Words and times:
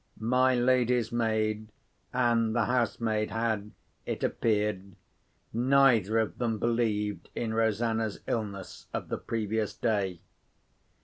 My 0.19 0.55
lady's 0.55 1.11
maid 1.11 1.71
and 2.11 2.55
the 2.55 2.65
housemaid, 2.65 3.29
had, 3.29 3.69
it 4.07 4.23
appeared, 4.23 4.95
neither 5.53 6.17
of 6.17 6.39
them 6.39 6.57
believed 6.57 7.29
in 7.35 7.53
Rosanna's 7.53 8.19
illness 8.25 8.87
of 8.95 9.09
the 9.09 9.19
previous 9.19 9.75
day. 9.75 10.19